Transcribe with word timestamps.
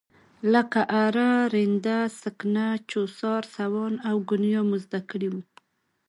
لکه 0.53 0.81
اره، 1.03 1.31
رنده، 1.53 1.99
سکنه، 2.21 2.67
چوسار، 2.91 3.43
سوان 3.55 3.93
او 4.07 4.15
ګونیا 4.29 4.61
مو 4.67 4.77
زده 4.85 4.99
کړي 5.09 5.29
وو. 5.31 5.41